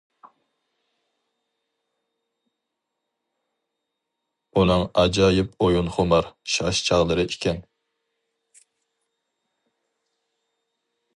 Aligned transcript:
ئۇنىڭ 4.55 4.87
ئاجايىپ 5.01 5.53
ئويۇنخۇمار 5.67 6.31
شاش 6.55 6.81
چاغلىرى 6.89 7.27
ئىكەن. 7.33 7.61